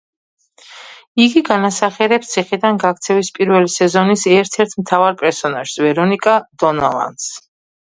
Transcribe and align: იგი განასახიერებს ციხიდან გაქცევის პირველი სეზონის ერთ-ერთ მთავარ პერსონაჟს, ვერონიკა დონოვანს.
იგი 1.25 1.43
განასახიერებს 1.49 2.33
ციხიდან 2.33 2.81
გაქცევის 2.85 3.31
პირველი 3.37 3.71
სეზონის 3.77 4.27
ერთ-ერთ 4.35 4.77
მთავარ 4.83 5.19
პერსონაჟს, 5.25 5.79
ვერონიკა 5.89 6.39
დონოვანს. 6.69 7.35